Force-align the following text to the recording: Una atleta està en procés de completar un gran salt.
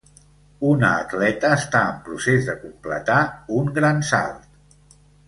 Una 0.67 0.87
atleta 1.01 1.51
està 1.57 1.81
en 1.89 1.99
procés 2.07 2.47
de 2.47 2.55
completar 2.63 3.19
un 3.59 3.71
gran 3.77 4.03
salt. 4.13 4.97